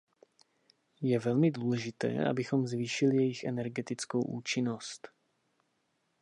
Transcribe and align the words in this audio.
Je 1.01 1.19
velmi 1.19 1.51
důležité, 1.51 2.29
abychom 2.29 2.67
zvýšili 2.67 3.15
jejich 3.17 3.43
energetickou 3.43 4.21
účinnost. 4.21 5.07